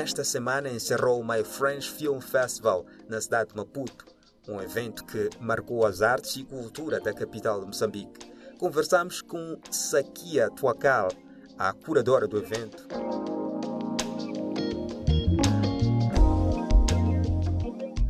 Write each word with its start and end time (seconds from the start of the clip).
nesta 0.00 0.24
semana 0.24 0.70
encerrou 0.70 1.20
o 1.20 1.22
My 1.22 1.44
French 1.44 1.90
Film 1.90 2.20
Festival 2.20 2.86
na 3.06 3.20
cidade 3.20 3.50
de 3.50 3.56
Maputo, 3.56 4.06
um 4.48 4.58
evento 4.58 5.04
que 5.04 5.28
marcou 5.38 5.84
as 5.84 6.00
artes 6.00 6.36
e 6.36 6.42
cultura 6.42 6.98
da 6.98 7.12
capital 7.12 7.60
de 7.60 7.66
Moçambique. 7.66 8.32
Conversamos 8.58 9.20
com 9.20 9.58
Sakia 9.70 10.48
Tuacal, 10.52 11.08
a 11.58 11.74
curadora 11.74 12.26
do 12.26 12.38
evento. 12.38 12.88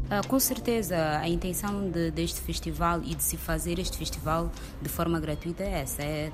Uh, 0.07 0.29
com 0.29 0.39
certeza, 0.39 1.19
a 1.19 1.29
intenção 1.29 1.91
de, 1.91 2.13
deste 2.13 2.41
festival 2.41 3.03
e 3.03 3.17
de 3.17 3.23
se 3.25 3.37
fazer 3.37 3.81
este 3.81 3.99
festival 3.99 4.49
de 4.81 4.89
forma 4.89 5.19
gratuita 5.19 5.65
é 5.65 5.81
essa: 5.81 6.03
é 6.03 6.31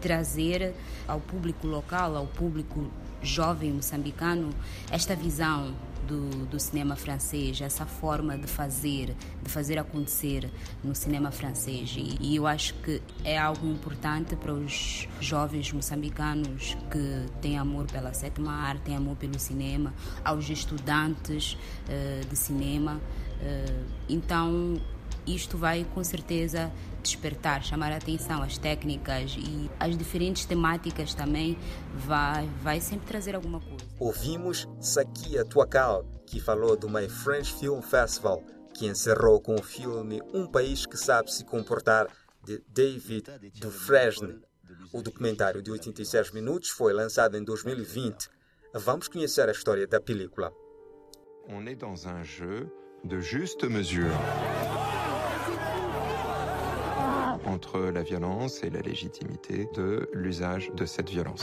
trazer 0.00 0.74
ao 1.06 1.20
público 1.20 1.66
local, 1.66 2.16
ao 2.16 2.26
público 2.26 2.90
jovem 3.22 3.72
moçambicano, 3.72 4.50
esta 4.90 5.14
visão 5.14 5.74
do, 6.06 6.46
do, 6.46 6.58
cinema 6.58 6.96
francês, 6.96 7.60
essa 7.60 7.84
forma 7.84 8.38
de 8.38 8.46
fazer, 8.46 9.14
de 9.42 9.50
fazer 9.50 9.78
acontecer 9.78 10.50
no 10.82 10.94
cinema 10.94 11.30
francês. 11.30 11.94
E, 11.98 12.16
e, 12.18 12.36
eu 12.36 12.46
acho 12.46 12.72
que 12.74 13.02
é 13.24 13.36
algo 13.36 13.66
importante 13.66 14.34
para 14.34 14.52
os 14.52 15.06
jovens 15.20 15.70
moçambicanos 15.70 16.76
que 16.90 17.26
têm 17.42 17.58
amor 17.58 17.86
pela 17.86 18.14
sétima 18.14 18.52
arte, 18.52 18.82
têm 18.84 18.96
amor 18.96 19.16
pelo 19.16 19.38
cinema, 19.38 19.92
aos 20.24 20.48
estudantes 20.48 21.58
uh, 21.88 22.26
de 22.26 22.36
cinema. 22.36 22.98
Uh, 23.42 23.84
então, 24.08 24.80
isto 25.26 25.58
vai 25.58 25.86
com 25.94 26.02
certeza 26.02 26.72
despertar, 27.08 27.62
chamar 27.62 27.92
a 27.92 27.96
atenção, 27.96 28.42
as 28.42 28.58
técnicas 28.58 29.36
e 29.38 29.70
as 29.80 29.96
diferentes 29.96 30.44
temáticas 30.44 31.14
também 31.14 31.56
vai, 31.94 32.46
vai 32.62 32.80
sempre 32.80 33.06
trazer 33.06 33.34
alguma 33.34 33.60
coisa. 33.60 33.84
Ouvimos 33.98 34.68
Sakia 34.80 35.44
Tuacal, 35.44 36.04
que 36.26 36.40
falou 36.40 36.76
do 36.76 36.88
My 36.88 37.08
French 37.08 37.52
Film 37.54 37.80
Festival, 37.80 38.42
que 38.74 38.86
encerrou 38.86 39.40
com 39.40 39.54
o 39.54 39.62
filme 39.62 40.20
Um 40.32 40.46
País 40.46 40.86
que 40.86 40.96
Sabe 40.96 41.32
Se 41.32 41.44
Comportar, 41.44 42.06
de 42.44 42.62
David 42.68 43.24
Dufresne. 43.60 44.40
O 44.92 45.02
documentário 45.02 45.60
de 45.62 45.70
86 45.70 46.32
minutos 46.32 46.70
foi 46.70 46.92
lançado 46.92 47.36
em 47.36 47.44
2020. 47.44 48.28
Vamos 48.74 49.08
conhecer 49.08 49.48
a 49.48 49.52
história 49.52 49.86
da 49.86 50.00
película. 50.00 50.52
On 51.48 51.66
est 51.66 51.76
dans 51.76 52.06
un 52.06 52.22
jeu 52.22 52.70
de 53.04 53.20
juste 53.20 53.66
mesure. 53.68 54.12
Entre 57.58 57.90
la 57.90 58.04
violence 58.04 58.62
et 58.62 58.70
la 58.70 58.80
légitimité 58.80 59.68
de 59.74 60.08
l'usage 60.12 60.70
de 60.74 60.86
cette 60.86 61.10
violence. 61.10 61.42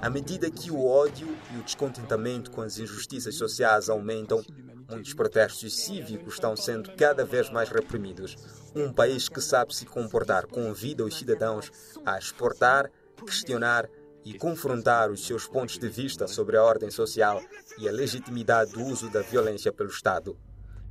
À 0.00 0.08
medida 0.08 0.50
que 0.50 0.70
o 0.70 0.86
ódio 0.86 1.28
e 1.52 1.58
o 1.58 1.62
descontentamento 1.62 2.50
com 2.50 2.62
as 2.62 2.78
injustiças 2.78 3.34
sociais 3.34 3.90
aumentam, 3.90 4.42
muitos 4.88 5.12
protestos 5.12 5.84
cívicos 5.84 6.34
estão 6.34 6.56
sendo 6.56 6.90
cada 6.96 7.26
vez 7.26 7.50
mais 7.50 7.68
reprimidos. 7.68 8.38
Um 8.74 8.90
país 8.90 9.28
que 9.28 9.42
sabe 9.42 9.76
se 9.76 9.84
comportar 9.84 10.46
convida 10.46 11.04
os 11.04 11.18
cidadãos 11.18 11.70
a 12.06 12.18
exportar, 12.18 12.90
questionar 13.22 13.86
e 14.24 14.32
confrontar 14.32 15.10
os 15.10 15.26
seus 15.26 15.46
pontos 15.46 15.78
de 15.78 15.88
vista 15.90 16.26
sobre 16.26 16.56
a 16.56 16.62
ordem 16.62 16.90
social 16.90 17.42
e 17.76 17.86
a 17.86 17.92
legitimidade 17.92 18.72
do 18.72 18.82
uso 18.82 19.10
da 19.10 19.20
violência 19.20 19.70
pelo 19.70 19.90
Estado. 19.90 20.38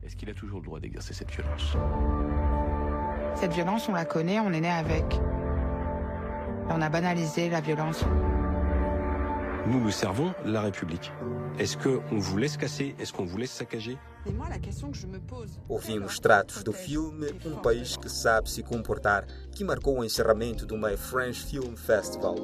Est-ce 0.04 0.16
qu'il 0.16 0.30
a 0.30 0.34
toujours 0.34 0.60
le 0.60 0.66
droit 0.66 0.80
d'exercer 0.80 1.14
cette 1.14 1.32
violence 1.32 1.76
Cette 3.36 3.54
violence, 3.54 3.90
on 3.90 3.94
la 3.94 4.06
connaît, 4.06 4.40
on 4.40 4.52
est 4.52 4.62
né 4.62 4.70
avec. 4.70 5.20
On 6.70 6.82
a 6.82 6.90
banalisé 6.90 7.50
la 7.50 7.62
violence. 7.62 8.04
Nous, 9.68 9.80
nous 9.80 9.92
servons 9.92 10.34
la 10.46 10.62
République. 10.62 11.12
Est-ce 11.58 11.78
qu'on 11.78 12.18
vous 12.18 12.38
laisse 12.38 12.58
casser? 12.58 12.96
Est-ce 13.00 13.12
qu'on 13.12 13.26
vous 13.26 13.38
laisse 13.38 13.52
saccager? 13.52 13.98
Mais 14.26 14.32
moi, 14.32 14.48
la 14.50 14.60
question 14.60 14.92
que 14.92 14.98
je 14.98 15.08
me 15.08 15.20
pose. 15.20 15.60
Ouvimos 15.70 16.20
tratos 16.22 16.64
do 16.64 16.72
filme 16.72 17.26
Um 17.46 17.62
País 17.62 17.98
que 18.02 18.10
Sabe 18.10 18.48
Se 18.48 18.62
Comportar, 18.62 19.26
que 19.56 19.64
marcou 19.64 20.00
o 20.00 20.04
encerramento 20.04 20.66
do 20.66 20.78
My 20.78 20.96
French 20.96 21.44
Film 21.46 21.76
Festival. 21.76 22.36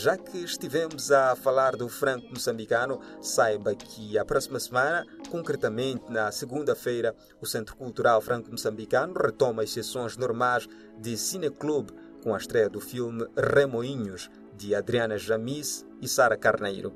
Já 0.00 0.16
que 0.16 0.38
estivemos 0.38 1.10
a 1.10 1.34
falar 1.34 1.74
do 1.74 1.88
franco 1.88 2.28
moçambicano, 2.30 3.00
saiba 3.20 3.74
que 3.74 4.16
a 4.16 4.24
próxima 4.24 4.60
semana, 4.60 5.04
concretamente 5.28 6.04
na 6.08 6.30
segunda-feira, 6.30 7.16
o 7.40 7.46
Centro 7.46 7.74
Cultural 7.74 8.20
Franco 8.20 8.48
Moçambicano 8.48 9.12
retoma 9.14 9.64
as 9.64 9.72
sessões 9.72 10.16
normais 10.16 10.68
de 11.00 11.16
Cineclube 11.16 11.92
com 12.22 12.32
a 12.32 12.38
estreia 12.38 12.68
do 12.70 12.80
filme 12.80 13.26
Remoinhos, 13.36 14.30
de 14.56 14.72
Adriana 14.72 15.18
Jamis 15.18 15.84
e 16.00 16.06
Sara 16.06 16.36
Carneiro. 16.36 16.94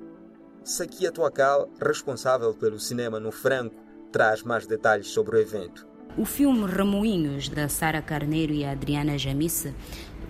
Sakia 0.63 1.11
Tuacal, 1.11 1.69
responsável 1.81 2.55
pelo 2.55 2.79
cinema 2.79 3.19
no 3.19 3.33
Franco, 3.33 3.83
traz 4.13 4.45
mais 4.45 4.65
detalhes 4.65 5.09
sobre 5.09 5.39
o 5.39 5.41
evento. 5.41 5.92
O 6.15 6.27
filme 6.27 6.67
Remoinhos, 6.67 7.49
da 7.49 7.71
Sara 7.71 8.03
Carneiro 8.03 8.53
e 8.53 8.67
Adriana 8.67 9.17
Jamisse, 9.17 9.73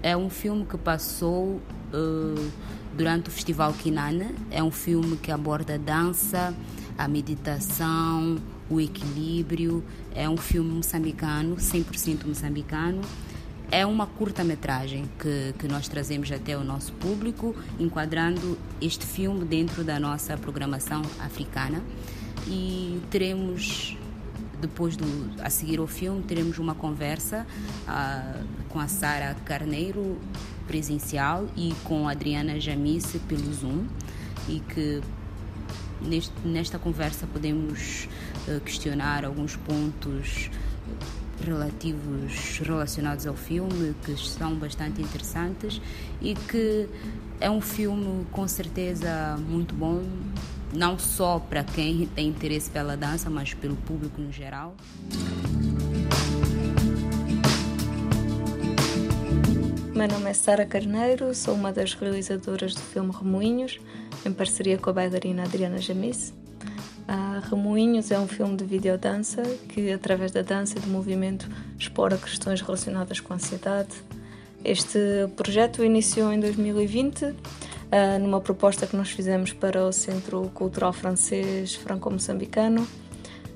é 0.00 0.16
um 0.16 0.30
filme 0.30 0.64
que 0.64 0.78
passou 0.78 1.60
uh, 1.92 2.50
durante 2.96 3.28
o 3.28 3.32
Festival 3.32 3.72
Kinana. 3.72 4.30
É 4.48 4.62
um 4.62 4.70
filme 4.70 5.16
que 5.16 5.32
aborda 5.32 5.74
a 5.74 5.78
dança, 5.78 6.54
a 6.96 7.08
meditação, 7.08 8.38
o 8.70 8.80
equilíbrio. 8.80 9.82
É 10.14 10.28
um 10.28 10.36
filme 10.36 10.70
moçambicano, 10.70 11.56
100% 11.56 12.26
moçambicano. 12.26 13.00
É 13.68 13.84
uma 13.84 14.06
curta-metragem 14.06 15.10
que, 15.18 15.52
que 15.58 15.66
nós 15.66 15.88
trazemos 15.88 16.30
até 16.30 16.56
o 16.56 16.62
nosso 16.62 16.92
público, 16.92 17.56
enquadrando 17.80 18.56
este 18.80 19.04
filme 19.04 19.44
dentro 19.44 19.82
da 19.82 19.98
nossa 19.98 20.36
programação 20.36 21.02
africana. 21.18 21.82
E 22.46 23.00
teremos 23.10 23.96
depois 24.62 24.96
do 24.96 25.04
a 25.42 25.50
seguir 25.50 25.80
ao 25.80 25.86
filme 25.86 26.22
teremos 26.22 26.58
uma 26.58 26.74
conversa 26.74 27.46
uh, 27.86 28.44
com 28.68 28.78
a 28.78 28.86
Sara 28.86 29.36
Carneiro 29.44 30.16
presencial 30.66 31.46
e 31.56 31.74
com 31.84 32.08
a 32.08 32.12
Adriana 32.12 32.58
Jamice 32.60 33.18
pelo 33.20 33.52
Zoom 33.52 33.86
e 34.48 34.60
que 34.60 35.02
neste, 36.00 36.32
nesta 36.44 36.78
conversa 36.78 37.26
podemos 37.26 38.08
uh, 38.46 38.60
questionar 38.60 39.24
alguns 39.24 39.56
pontos 39.56 40.48
relativos 41.44 42.60
relacionados 42.60 43.26
ao 43.26 43.34
filme 43.34 43.94
que 44.04 44.16
são 44.16 44.54
bastante 44.54 45.02
interessantes 45.02 45.80
e 46.20 46.34
que 46.34 46.88
é 47.40 47.50
um 47.50 47.60
filme 47.60 48.24
com 48.30 48.46
certeza 48.46 49.36
muito 49.48 49.74
bom 49.74 50.04
não 50.72 50.98
só 50.98 51.38
para 51.38 51.62
quem 51.62 52.06
tem 52.06 52.28
interesse 52.28 52.70
pela 52.70 52.96
dança, 52.96 53.28
mas 53.28 53.54
pelo 53.54 53.76
público 53.76 54.20
no 54.20 54.32
geral. 54.32 54.74
Meu 59.94 60.08
nome 60.08 60.30
é 60.30 60.32
Sara 60.32 60.64
Carneiro, 60.64 61.34
sou 61.34 61.54
uma 61.54 61.70
das 61.70 61.94
realizadoras 61.94 62.74
do 62.74 62.80
filme 62.80 63.12
Remoinhos, 63.12 63.78
em 64.24 64.32
parceria 64.32 64.78
com 64.78 64.90
a 64.90 64.92
bailarina 64.92 65.44
Adriana 65.44 65.78
Jamis. 65.78 66.32
Uh, 67.02 67.50
Remoinhos 67.50 68.10
é 68.10 68.18
um 68.18 68.26
filme 68.26 68.56
de 68.56 68.64
videodança 68.64 69.42
que, 69.68 69.92
através 69.92 70.32
da 70.32 70.40
dança 70.40 70.78
e 70.78 70.80
do 70.80 70.88
movimento, 70.88 71.48
explora 71.78 72.16
questões 72.16 72.62
relacionadas 72.62 73.20
com 73.20 73.32
a 73.32 73.36
ansiedade. 73.36 73.90
Este 74.64 74.98
projeto 75.36 75.84
iniciou 75.84 76.32
em 76.32 76.40
2020 76.40 77.24
uh, 77.24 77.34
numa 78.20 78.40
proposta 78.40 78.86
que 78.86 78.96
nós 78.96 79.10
fizemos 79.10 79.52
para 79.52 79.84
o 79.84 79.92
Centro 79.92 80.50
Cultural 80.54 80.92
Francês 80.92 81.74
Franco-Moçambicano. 81.74 82.86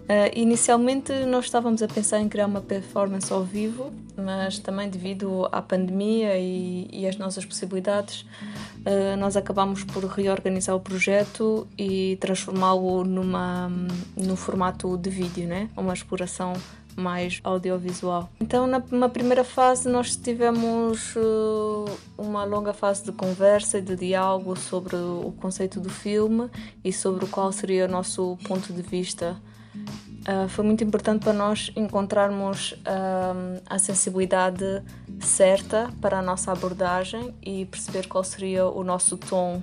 Uh, 0.06 0.30
inicialmente 0.36 1.12
nós 1.24 1.46
estávamos 1.46 1.82
a 1.82 1.88
pensar 1.88 2.20
em 2.20 2.28
criar 2.28 2.46
uma 2.46 2.60
performance 2.60 3.32
ao 3.32 3.42
vivo, 3.42 3.92
mas 4.16 4.60
também 4.60 4.88
devido 4.88 5.48
à 5.50 5.60
pandemia 5.60 6.38
e, 6.38 6.88
e 6.92 7.08
às 7.08 7.16
nossas 7.16 7.44
possibilidades, 7.44 8.20
uh, 8.20 9.16
nós 9.18 9.36
acabamos 9.36 9.82
por 9.82 10.04
reorganizar 10.04 10.76
o 10.76 10.80
projeto 10.80 11.66
e 11.76 12.16
transformá-lo 12.20 13.02
numa 13.02 13.68
no 14.16 14.36
formato 14.36 14.96
de 14.96 15.10
vídeo, 15.10 15.48
né? 15.48 15.68
Uma 15.76 15.92
exploração 15.92 16.52
mais 16.96 17.40
audiovisual. 17.44 18.31
Então, 18.40 18.66
na, 18.66 19.08
primeira 19.08 19.44
fase, 19.44 19.88
nós 19.88 20.16
tivemos 20.16 21.14
uh, 21.14 21.84
uma 22.16 22.44
longa 22.44 22.72
fase 22.72 23.04
de 23.04 23.12
conversa 23.12 23.78
e 23.78 23.82
de 23.82 23.94
diálogo 23.94 24.56
sobre 24.56 24.96
o 24.96 25.32
conceito 25.38 25.78
do 25.78 25.90
filme 25.90 26.50
e 26.82 26.93
sobre 26.93 27.26
qual 27.26 27.52
seria 27.52 27.84
o 27.84 27.88
nosso 27.88 28.38
ponto 28.48 28.72
de 28.72 28.82
vista. 28.82 29.37
Uh, 29.76 30.48
foi 30.48 30.64
muito 30.64 30.82
importante 30.82 31.22
para 31.22 31.34
nós 31.34 31.70
encontrarmos 31.76 32.72
uh, 32.72 33.62
a 33.69 33.78
sensibilidade 33.78 34.82
certa 35.20 35.93
para 36.00 36.19
a 36.19 36.22
nossa 36.22 36.50
abordagem 36.50 37.34
e 37.43 37.66
perceber 37.66 38.08
qual 38.08 38.25
seria 38.25 38.66
o 38.66 38.82
nosso 38.82 39.16
tom 39.16 39.62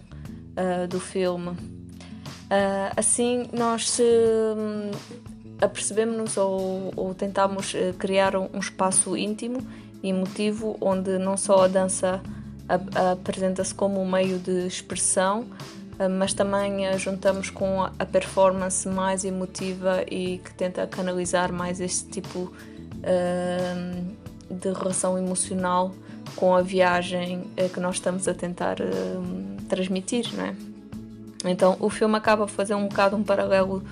do 0.87 0.99
filme. 0.99 1.57
assim, 2.95 3.49
nós 3.51 3.99
apercebemos-nos 5.63 6.37
ou, 6.37 6.91
ou 6.95 7.13
tentamos 7.13 7.73
uh, 7.73 7.93
criar 7.97 8.35
um, 8.35 8.59
espaço 8.59 9.15
íntimo 9.15 9.65
e 10.01 10.09
emotivo 10.09 10.77
onde 10.81 11.17
não 11.17 11.37
só 11.37 11.63
a 11.63 11.67
dança 11.67 12.21
apresenta-se 13.11 13.75
como 13.75 14.01
um 14.01 14.09
meio 14.09 14.39
de 14.39 14.65
expressão, 14.65 15.41
uh, 15.41 16.09
mas 16.09 16.33
também 16.33 16.87
a 16.87 16.97
juntamos 16.97 17.49
com 17.49 17.81
a, 17.83 18.05
performance 18.05 18.87
mais 18.87 19.23
emotiva 19.23 20.03
e 20.09 20.39
que 20.39 20.53
tenta 20.53 20.85
canalizar 20.87 21.51
mais 21.51 21.79
este 21.79 22.09
tipo 22.09 22.51
de 24.49 24.71
relação 24.71 25.17
emocional 25.17 25.91
com 26.37 26.55
a 26.55 26.61
viagem 26.61 27.43
que 27.73 27.79
nós 27.81 27.95
estamos 27.95 28.29
a 28.29 28.33
tentar 28.33 28.77
transmitir, 29.67 30.33
não 30.37 30.45
é? 30.45 30.55
Então 31.45 31.75
o 31.79 31.89
filme 31.89 32.15
acaba 32.15 32.45
a 32.45 32.47
fazer 32.47 32.75
um 32.75 32.87
bocado 32.87 33.15
um 33.17 33.23
paralelo 33.23 33.83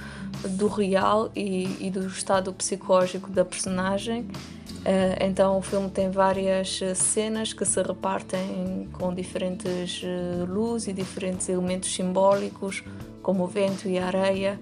do 0.50 0.68
real 0.68 1.32
e, 1.36 1.88
e 1.88 1.90
do 1.90 2.08
estado 2.08 2.54
psicológico 2.54 3.30
da 3.30 3.46
personagem. 3.46 4.22
Uh, 4.22 5.16
então 5.20 5.58
o 5.58 5.62
filme 5.62 5.90
tem 5.90 6.10
várias 6.10 6.80
cenas 6.96 7.54
que 7.54 7.64
se 7.66 7.82
repartem 7.82 8.90
com 8.94 9.14
diferentes 9.14 10.02
uh, 10.02 10.46
luzes 10.46 10.88
e 10.88 10.94
diferentes 10.94 11.48
elementos 11.50 11.94
simbólicos, 11.94 12.84
como 13.22 13.44
o 13.44 13.48
vento 13.48 13.88
e 13.88 14.00
a 14.00 14.08
areia, 14.08 14.60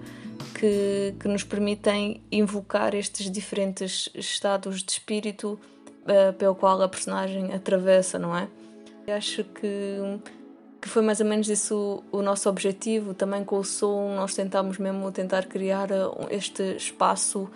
que, 0.58 1.14
que 1.18 1.28
nos 1.28 1.42
permitem 1.42 2.22
invocar 2.30 2.94
estes 2.94 3.30
diferentes 3.30 4.10
estados 4.14 4.82
de 4.82 4.92
espírito 4.92 5.58
pelo 6.38 6.54
qual 6.54 6.82
a 6.82 6.88
personagem 6.88 7.52
atravessa, 7.54 8.18
não 8.18 8.36
é? 8.36 8.48
acho 9.12 9.44
que 9.44 9.98
que 10.80 10.88
foi 10.88 11.02
mais 11.02 11.20
ou 11.20 11.26
menos 11.26 11.48
isso 11.48 12.02
o 12.10 12.22
nosso 12.22 12.48
objetivo. 12.48 13.12
Também 13.12 13.44
com 13.44 13.58
o 13.58 13.64
som, 13.64 14.14
nós 14.14 14.34
tentámos 14.34 14.78
mesmo 14.78 15.12
tentar 15.12 15.46
criar 15.46 15.90
uh, 15.90 16.26
este 16.30 16.76
espaço 16.76 17.48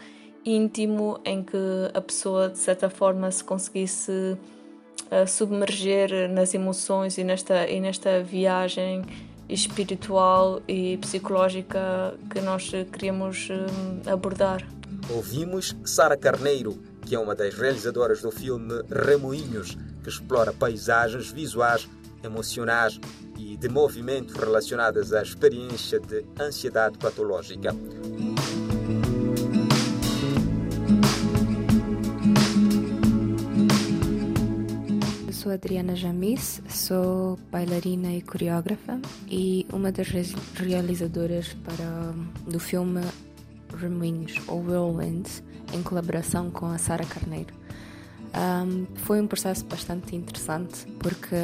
íntimo 0.44 1.18
em 1.24 1.42
que 1.42 1.56
a 1.94 2.00
pessoa, 2.00 2.50
de 2.50 2.58
certa 2.58 2.90
forma, 2.90 3.30
se 3.30 3.42
conseguisse 3.42 4.12
uh, 4.12 5.26
submerger 5.26 6.28
nas 6.28 6.52
emoções 6.52 7.16
e 7.16 7.24
nesta, 7.24 7.66
e 7.66 7.80
nesta 7.80 8.22
viagem 8.22 9.02
espiritual 9.48 10.60
e 10.68 10.98
psicológica 10.98 12.14
que 12.30 12.40
nós 12.40 12.70
queríamos 12.92 13.48
uh, 13.48 14.10
abordar. 14.10 14.66
Ouvimos 15.10 15.76
Sara 15.84 16.16
Carneiro, 16.16 16.78
que 17.02 17.14
é 17.14 17.18
uma 17.18 17.34
das 17.34 17.54
realizadoras 17.54 18.22
do 18.22 18.30
filme 18.30 18.82
Remoinhos, 18.90 19.76
que 20.02 20.08
explora 20.08 20.52
paisagens 20.52 21.30
visuais 21.30 21.88
emocionais 22.24 22.98
e 23.38 23.56
de 23.56 23.68
movimento 23.68 24.38
relacionadas 24.38 25.12
à 25.12 25.22
experiência 25.22 26.00
de 26.00 26.24
ansiedade 26.40 26.98
patológica. 26.98 27.74
Sou 35.30 35.52
Adriana 35.52 35.94
Jamis, 35.94 36.62
sou 36.70 37.38
bailarina 37.52 38.12
e 38.12 38.22
coreógrafa 38.22 38.98
e 39.28 39.66
uma 39.70 39.92
das 39.92 40.08
realizadoras 40.54 41.52
para, 41.64 42.14
do 42.50 42.58
filme 42.58 43.02
Remoinhos 43.76 44.40
ou 44.46 44.60
Whirlwinds, 44.62 45.42
em 45.74 45.82
colaboração 45.82 46.50
com 46.50 46.66
a 46.66 46.78
Sara 46.78 47.04
Carneiro. 47.04 47.63
Um, 48.36 48.86
foi 48.96 49.20
um 49.20 49.28
processo 49.28 49.64
bastante 49.64 50.16
interessante 50.16 50.86
porque 50.98 51.36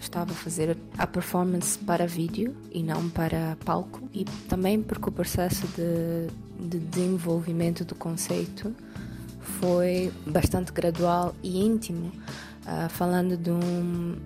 estava 0.00 0.32
a 0.32 0.34
fazer 0.34 0.76
a 0.98 1.06
performance 1.06 1.78
para 1.78 2.04
vídeo 2.04 2.56
e 2.72 2.82
não 2.82 3.08
para 3.08 3.56
palco, 3.64 4.02
e 4.12 4.24
também 4.48 4.82
porque 4.82 5.08
o 5.08 5.12
processo 5.12 5.68
de, 5.68 6.68
de 6.68 6.80
desenvolvimento 6.80 7.84
do 7.84 7.94
conceito 7.94 8.74
foi 9.60 10.12
bastante 10.26 10.72
gradual 10.72 11.32
e 11.44 11.64
íntimo, 11.64 12.08
uh, 12.08 12.88
falando 12.88 13.36
de, 13.36 13.50
um, 13.50 14.16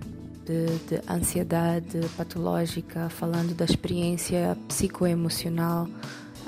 de, 0.47 0.67
de, 0.89 1.03
ansiedade 1.07 2.01
patológica, 2.17 3.11
falando 3.11 3.55
da 3.55 3.67
experiência 3.67 4.57
psicoemocional. 4.69 5.87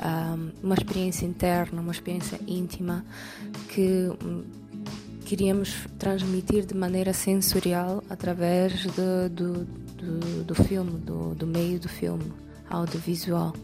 Um, 0.02 0.50
uma 0.62 0.74
experiência 0.74 1.26
interna, 1.26 1.82
uma 1.82 1.92
experiência 1.92 2.40
íntima 2.48 3.04
que 3.68 4.10
queríamos 5.32 5.88
transmitir 5.98 6.66
de 6.66 6.74
maneira 6.74 7.14
sensorial 7.14 8.04
através 8.10 8.82
de, 8.82 9.30
do, 9.30 9.64
do, 9.64 10.44
do, 10.44 10.54
filme, 10.54 10.90
do, 10.98 11.34
do, 11.34 11.46
meio 11.46 11.80
do 11.80 11.88
filme, 11.88 12.30
audiovisual. 12.68 13.54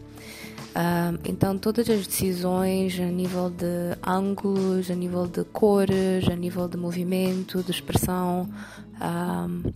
Uh, 0.69 1.19
então, 1.25 1.59
todas 1.59 1.87
as 1.87 2.07
decisões 2.07 2.99
a 2.99 3.05
nível 3.05 3.51
de 3.51 3.95
ângulos, 4.03 4.89
a 4.89 4.95
nível 4.95 5.27
de 5.27 5.43
cores, 5.43 6.27
a 6.27 6.35
nível 6.35 6.67
de 6.67 6.75
movimento, 6.75 7.61
de 7.61 7.69
expressão, 7.69 8.49
um, 8.99 9.71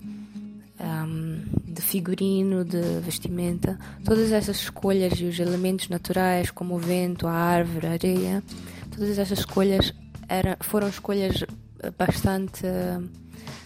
um, 0.84 1.44
de 1.64 1.82
figurino, 1.84 2.66
de 2.66 2.82
vestimenta, 3.02 3.78
todas 4.04 4.32
essas 4.32 4.56
escolhas 4.56 5.14
e 5.20 5.26
os 5.26 5.38
elementos 5.38 5.90
naturais, 5.90 6.50
como 6.50 6.74
o 6.74 6.80
vento, 6.80 7.28
a 7.28 7.34
árvore, 7.34 7.86
a 7.86 7.92
areia, 7.92 8.44
todas 8.90 9.20
essas 9.20 9.38
escolhas 9.38 9.94
era, 10.28 10.58
foram 10.60 10.88
escolhas 10.88 11.44
bastante 11.92 12.68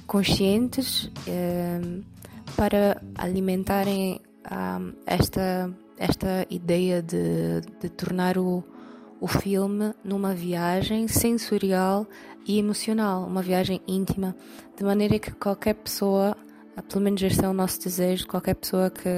conscientes 0.06 1.12
eh, 1.28 1.80
para 2.56 3.02
alimentarem 3.16 4.22
um, 4.52 4.94
esta, 5.06 5.72
esta 5.98 6.48
ideia 6.50 7.02
de, 7.02 7.62
de 7.80 7.90
tornar 7.90 8.38
o, 8.38 8.64
o 9.20 9.28
filme 9.28 9.94
numa 10.04 10.34
viagem 10.34 11.08
sensorial 11.08 12.08
e 12.48 12.58
emocional, 12.58 13.26
uma 13.26 13.42
viagem 13.42 13.82
íntima, 13.88 14.36
de 14.76 14.84
maneira 14.84 15.20
que 15.20 15.32
qualquer 15.32 15.76
pessoa, 15.76 16.36
pelo 16.88 17.04
menos 17.04 17.22
este 17.22 17.44
é 17.44 17.50
o 17.50 17.54
nosso 17.54 17.82
desejo, 17.82 18.26
qualquer 18.28 18.56
pessoa 18.56 18.90
que, 18.90 19.10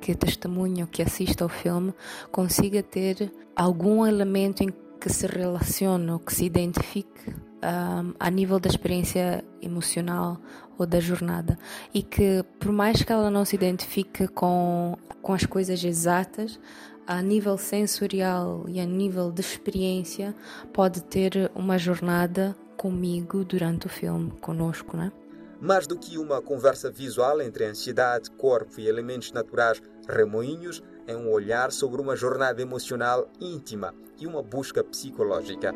que 0.00 0.14
testemunha 0.14 0.84
ou 0.84 0.90
que 0.90 1.02
assista 1.02 1.44
ao 1.44 1.48
filme 1.48 1.94
consiga 2.32 2.82
ter 2.82 3.32
algum 3.54 4.04
elemento 4.04 4.62
em 4.62 4.74
que 5.00 5.08
se 5.08 5.26
relacione 5.26 6.10
ou 6.10 6.18
que 6.18 6.34
se 6.34 6.44
identifique 6.44 7.32
um, 7.64 8.14
a 8.20 8.30
nível 8.30 8.60
da 8.60 8.68
experiência 8.68 9.44
emocional 9.62 10.38
ou 10.78 10.86
da 10.86 11.00
jornada 11.00 11.58
e 11.92 12.02
que 12.02 12.44
por 12.60 12.72
mais 12.72 13.02
que 13.02 13.12
ela 13.12 13.30
não 13.30 13.44
se 13.44 13.56
identifique 13.56 14.28
com, 14.28 14.96
com 15.22 15.32
as 15.32 15.46
coisas 15.46 15.82
exatas, 15.82 16.60
a 17.06 17.20
nível 17.22 17.56
sensorial 17.56 18.64
e 18.68 18.80
a 18.80 18.84
nível 18.84 19.30
de 19.30 19.40
experiência 19.40 20.34
pode 20.72 21.02
ter 21.02 21.50
uma 21.54 21.78
jornada 21.78 22.56
comigo 22.76 23.44
durante 23.44 23.86
o 23.86 23.88
filme, 23.88 24.30
conosco, 24.40 24.96
né? 24.96 25.12
Mais 25.60 25.86
do 25.86 25.96
que 25.96 26.18
uma 26.18 26.42
conversa 26.42 26.90
visual 26.90 27.40
entre 27.40 27.64
ansiedade, 27.64 28.30
corpo 28.32 28.80
e 28.80 28.86
elementos 28.86 29.32
naturais, 29.32 29.80
Remoinhos 30.06 30.82
é 31.06 31.16
um 31.16 31.30
olhar 31.30 31.72
sobre 31.72 32.02
uma 32.02 32.16
jornada 32.16 32.60
emocional 32.60 33.28
íntima 33.40 33.94
e 34.18 34.26
uma 34.26 34.42
busca 34.42 34.84
psicológica. 34.84 35.72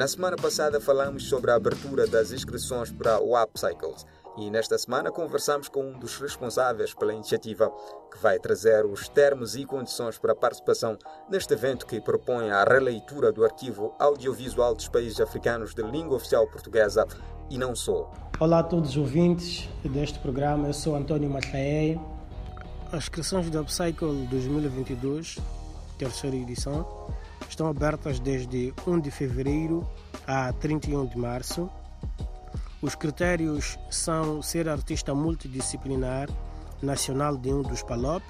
Na 0.00 0.08
semana 0.08 0.34
passada 0.34 0.80
falamos 0.80 1.28
sobre 1.28 1.50
a 1.50 1.56
abertura 1.56 2.06
das 2.06 2.32
inscrições 2.32 2.90
para 2.90 3.20
o 3.20 3.38
Upcycles 3.38 4.06
e 4.38 4.50
nesta 4.50 4.78
semana 4.78 5.12
conversamos 5.12 5.68
com 5.68 5.84
um 5.84 5.98
dos 5.98 6.16
responsáveis 6.16 6.94
pela 6.94 7.12
iniciativa 7.12 7.70
que 8.10 8.16
vai 8.18 8.38
trazer 8.38 8.86
os 8.86 9.10
termos 9.10 9.56
e 9.56 9.66
condições 9.66 10.16
para 10.16 10.32
a 10.32 10.34
participação 10.34 10.96
neste 11.28 11.52
evento 11.52 11.84
que 11.84 12.00
propõe 12.00 12.50
a 12.50 12.64
releitura 12.64 13.30
do 13.30 13.44
arquivo 13.44 13.94
audiovisual 13.98 14.74
dos 14.74 14.88
países 14.88 15.20
africanos 15.20 15.74
de 15.74 15.82
língua 15.82 16.16
oficial 16.16 16.46
portuguesa 16.46 17.06
e 17.50 17.58
não 17.58 17.76
só. 17.76 18.10
Olá 18.40 18.60
a 18.60 18.62
todos 18.62 18.92
os 18.92 18.96
ouvintes 18.96 19.68
deste 19.84 20.18
programa, 20.20 20.66
eu 20.66 20.72
sou 20.72 20.96
António 20.96 21.28
Machaei. 21.28 22.00
As 22.90 23.02
inscrições 23.02 23.50
do 23.50 23.60
Upcycle 23.60 24.26
2022, 24.30 25.36
terceira 25.98 26.36
edição, 26.36 26.86
estão 27.50 27.66
abertas 27.66 28.20
desde 28.20 28.72
1 28.86 29.00
de 29.00 29.10
fevereiro 29.10 29.86
a 30.26 30.52
31 30.52 31.06
de 31.06 31.18
março. 31.18 31.68
Os 32.80 32.94
critérios 32.94 33.78
são 33.90 34.40
ser 34.40 34.68
artista 34.68 35.14
multidisciplinar 35.14 36.28
nacional 36.80 37.36
de 37.36 37.52
um 37.52 37.60
dos 37.60 37.82
PALOP 37.82 38.22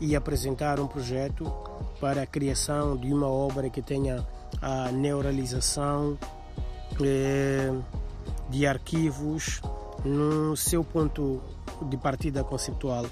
e 0.00 0.14
apresentar 0.14 0.78
um 0.78 0.86
projeto 0.86 1.50
para 2.00 2.22
a 2.22 2.26
criação 2.26 2.96
de 2.96 3.12
uma 3.12 3.28
obra 3.28 3.70
que 3.70 3.80
tenha 3.80 4.26
a 4.60 4.90
neuralização 4.90 6.18
eh, 7.00 7.72
de 8.50 8.66
arquivos 8.66 9.62
no 10.04 10.56
seu 10.56 10.84
ponto 10.84 11.40
de 11.88 11.96
partida 11.96 12.44
conceptual. 12.44 13.06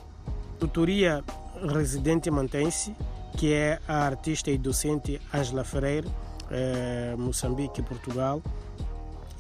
Tutoria 0.59 1.25
residente 1.73 2.31
mantém-se 2.31 2.95
que 3.37 3.53
é 3.53 3.79
a 3.87 4.05
artista 4.05 4.51
e 4.51 4.59
docente 4.59 5.21
Angela 5.33 5.65
Freire, 5.65 6.09
eh, 6.51 7.15
Moçambique 7.19 7.83
Portugal. 7.83 8.43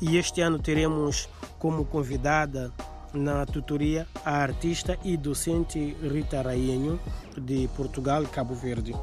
E 0.00 0.18
este 0.18 0.42
ano 0.42 0.58
teremos 0.58 1.28
como 1.58 1.86
convidada 1.86 2.72
na 3.14 3.46
tutoria 3.46 4.06
a 4.24 4.36
artista 4.36 4.98
e 5.02 5.16
docente 5.16 5.96
Rita 6.02 6.42
Rainho, 6.42 7.00
de 7.36 7.68
Portugal, 7.74 8.24
Cabo 8.24 8.54
Verde. 8.54 8.94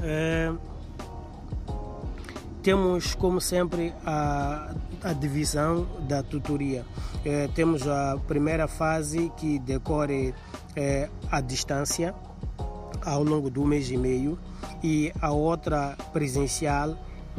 É, 0.00 0.52
temos, 2.62 3.14
como 3.14 3.40
sempre, 3.40 3.92
a, 4.04 4.74
a 5.02 5.12
divisão 5.12 5.86
da 6.08 6.22
tutoria. 6.22 6.84
É, 7.24 7.48
temos 7.48 7.86
a 7.88 8.16
primeira 8.26 8.68
fase 8.68 9.32
que 9.36 9.58
decorre 9.58 10.34
é, 10.76 11.08
à 11.30 11.40
distância, 11.40 12.14
ao 13.04 13.22
longo 13.22 13.50
do 13.50 13.64
mês 13.64 13.90
e 13.90 13.96
meio, 13.96 14.38
e 14.82 15.12
a 15.20 15.30
outra 15.30 15.96
presencial, 16.12 16.96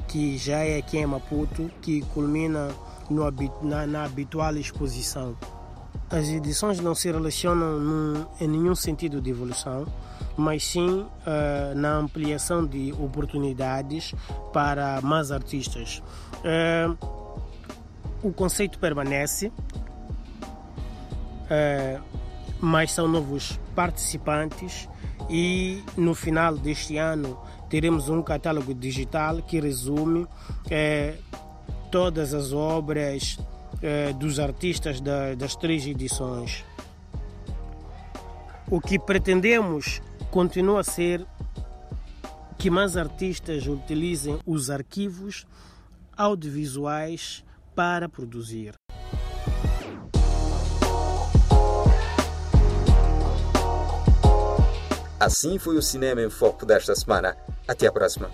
que 0.08 0.38
já 0.38 0.60
é 0.60 0.78
aqui 0.78 0.98
em 0.98 1.06
Maputo, 1.06 1.70
que 1.82 2.02
culmina 2.14 2.70
no, 3.10 3.24
na, 3.62 3.86
na 3.88 4.06
habitual 4.06 4.56
exposição. 4.56 5.36
As 6.10 6.28
edições 6.28 6.80
não 6.80 6.96
se 6.96 7.12
relacionam 7.12 7.80
num, 7.80 8.26
em 8.42 8.48
nenhum 8.48 8.74
sentido 8.74 9.22
de 9.22 9.30
evolução, 9.30 9.86
mas 10.36 10.66
sim 10.66 11.02
uh, 11.02 11.76
na 11.76 11.98
ampliação 11.98 12.66
de 12.66 12.92
oportunidades 12.94 14.16
para 14.52 15.02
mais 15.02 15.32
artistas. 15.32 16.02
Uh, 16.38 16.98
o 18.24 18.34
conceito 18.34 18.80
permanece, 18.80 19.52
uh, 21.46 22.02
mas 22.60 22.92
são 22.92 23.08
novos 23.08 23.60
participantes 23.76 24.90
e 25.30 25.84
no 25.96 26.16
final 26.16 26.58
deste 26.58 26.98
ano 26.98 27.40
teremos 27.70 28.10
um 28.10 28.22
catálogo 28.22 28.74
digital 28.74 29.42
que 29.42 29.60
resume 29.60 30.28
todas 31.92 32.34
as 32.34 32.52
obras 32.52 33.38
eh, 33.82 34.12
dos 34.14 34.40
artistas 34.40 35.00
da, 35.00 35.36
das 35.36 35.56
três 35.56 35.86
edições. 35.86 36.66
O 38.70 38.80
que 38.82 39.00
pretendemos 39.00 40.02
continua 40.32 40.82
a 40.82 40.84
ser 40.84 41.26
que 42.58 42.70
mais 42.70 42.98
artistas 42.98 43.68
utilizem 43.68 44.38
os 44.46 44.70
arquivos 44.70 45.48
audiovisuais 46.18 47.44
para 47.74 48.10
produzir. 48.10 48.74
Assim 55.20 55.60
foi 55.60 55.76
o 55.76 55.82
Cinema 55.82 56.22
em 56.22 56.30
Foco 56.30 56.66
desta 56.66 56.96
semana. 56.96 57.36
Até 57.68 57.88
a 57.88 57.92
próxima. 57.92 58.32